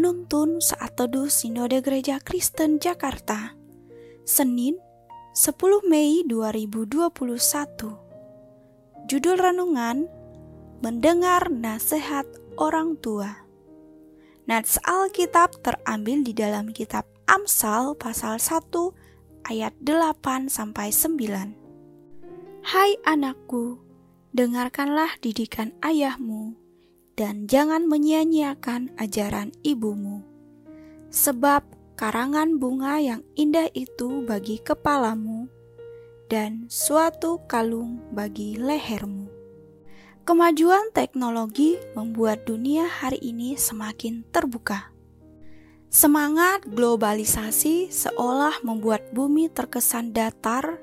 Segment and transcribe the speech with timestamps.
[0.00, 3.52] Penuntun Saat Teduh Sinode Gereja Kristen Jakarta
[4.24, 4.80] Senin
[5.36, 5.60] 10
[5.92, 7.12] Mei 2021
[9.04, 10.08] Judul Renungan
[10.80, 12.24] Mendengar Nasihat
[12.56, 13.44] Orang Tua.
[14.48, 18.72] Nats Alkitab terambil di dalam kitab Amsal pasal 1
[19.52, 23.84] ayat 8 sampai 9 Hai anakku,
[24.32, 26.56] dengarkanlah didikan ayahmu
[27.20, 30.24] dan jangan menyia-nyiakan ajaran ibumu.
[31.12, 31.60] Sebab
[31.92, 35.52] karangan bunga yang indah itu bagi kepalamu
[36.32, 39.28] dan suatu kalung bagi lehermu.
[40.24, 44.88] Kemajuan teknologi membuat dunia hari ini semakin terbuka.
[45.92, 50.80] Semangat globalisasi seolah membuat bumi terkesan datar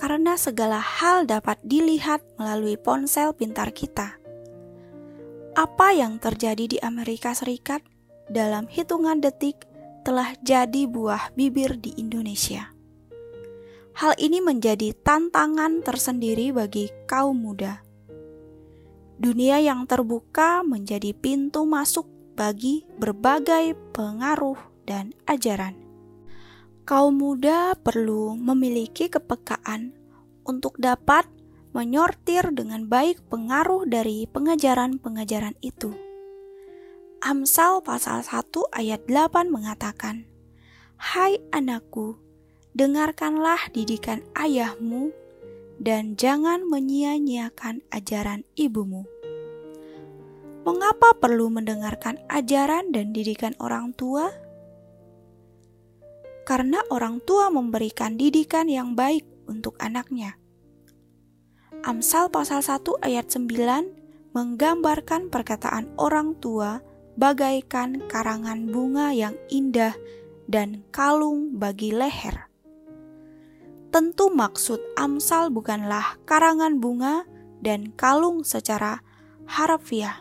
[0.00, 4.19] karena segala hal dapat dilihat melalui ponsel pintar kita
[5.58, 7.82] apa yang terjadi di Amerika Serikat
[8.30, 9.66] dalam hitungan detik
[10.06, 12.70] telah jadi buah bibir di Indonesia.
[13.98, 17.82] Hal ini menjadi tantangan tersendiri bagi kaum muda.
[19.20, 24.56] Dunia yang terbuka menjadi pintu masuk bagi berbagai pengaruh
[24.88, 25.76] dan ajaran.
[26.88, 29.92] Kaum muda perlu memiliki kepekaan
[30.48, 31.28] untuk dapat
[31.70, 35.94] menyortir dengan baik pengaruh dari pengajaran-pengajaran itu.
[37.22, 40.26] Amsal pasal 1 ayat 8 mengatakan,
[40.98, 42.18] Hai anakku,
[42.74, 45.14] dengarkanlah didikan ayahmu
[45.80, 49.06] dan jangan menyia-nyiakan ajaran ibumu.
[50.60, 54.28] Mengapa perlu mendengarkan ajaran dan didikan orang tua?
[56.44, 60.36] Karena orang tua memberikan didikan yang baik untuk anaknya.
[61.80, 66.84] Amsal pasal 1 ayat 9 menggambarkan perkataan orang tua
[67.16, 69.96] bagaikan karangan bunga yang indah
[70.44, 72.52] dan kalung bagi leher.
[73.88, 77.24] Tentu maksud Amsal bukanlah karangan bunga
[77.64, 79.00] dan kalung secara
[79.48, 80.20] harfiah.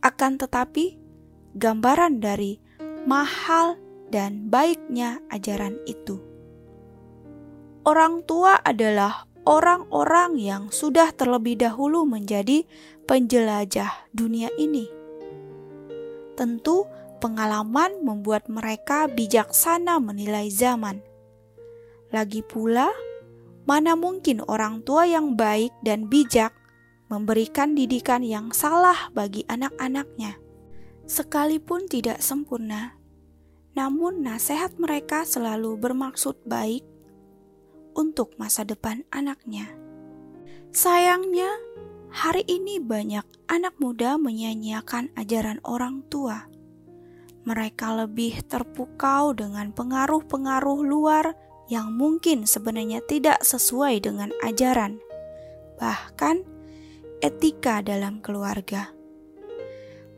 [0.00, 0.96] Akan tetapi,
[1.60, 2.56] gambaran dari
[3.04, 3.76] mahal
[4.08, 6.24] dan baiknya ajaran itu.
[7.84, 12.66] Orang tua adalah orang-orang yang sudah terlebih dahulu menjadi
[13.06, 14.90] penjelajah dunia ini.
[16.34, 16.84] Tentu,
[17.22, 21.00] pengalaman membuat mereka bijaksana menilai zaman.
[22.10, 22.90] Lagi pula,
[23.64, 26.52] mana mungkin orang tua yang baik dan bijak
[27.06, 30.42] memberikan didikan yang salah bagi anak-anaknya,
[31.06, 32.98] sekalipun tidak sempurna.
[33.78, 36.95] Namun, nasihat mereka selalu bermaksud baik
[37.96, 39.72] untuk masa depan anaknya.
[40.70, 41.48] Sayangnya,
[42.12, 46.44] hari ini banyak anak muda menyanyiakan ajaran orang tua.
[47.48, 51.32] Mereka lebih terpukau dengan pengaruh-pengaruh luar
[51.72, 55.00] yang mungkin sebenarnya tidak sesuai dengan ajaran,
[55.80, 56.44] bahkan
[57.24, 58.92] etika dalam keluarga.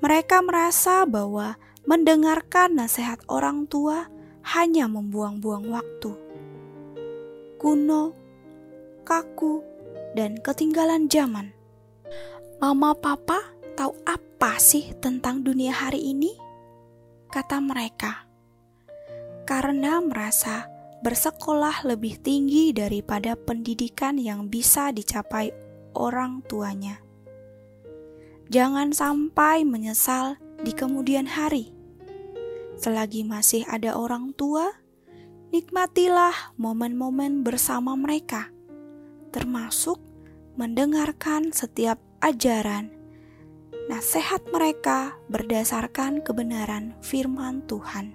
[0.00, 4.08] Mereka merasa bahwa mendengarkan nasihat orang tua
[4.54, 6.25] hanya membuang-buang waktu
[7.66, 8.14] kuno,
[9.02, 9.58] kaku,
[10.14, 11.50] dan ketinggalan zaman.
[12.62, 13.42] Mama papa
[13.74, 16.30] tahu apa sih tentang dunia hari ini?
[17.26, 18.22] Kata mereka.
[19.50, 20.70] Karena merasa
[21.02, 25.50] bersekolah lebih tinggi daripada pendidikan yang bisa dicapai
[25.98, 27.02] orang tuanya.
[28.46, 31.74] Jangan sampai menyesal di kemudian hari.
[32.78, 34.85] Selagi masih ada orang tua,
[35.56, 38.52] nikmatilah momen-momen bersama mereka,
[39.32, 39.96] termasuk
[40.52, 42.92] mendengarkan setiap ajaran,
[43.88, 48.12] nasihat mereka berdasarkan kebenaran firman Tuhan.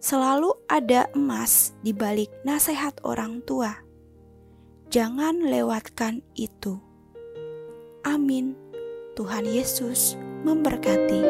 [0.00, 3.76] Selalu ada emas di balik nasihat orang tua.
[4.88, 6.80] Jangan lewatkan itu.
[8.08, 8.56] Amin.
[9.12, 10.16] Tuhan Yesus
[10.48, 11.20] memberkati.